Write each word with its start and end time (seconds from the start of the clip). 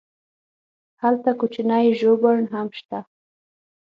هلته 1.01 1.29
کوچنی 1.39 1.87
ژوبڼ 1.99 2.37
هم 2.53 2.67
شته. 2.79 2.99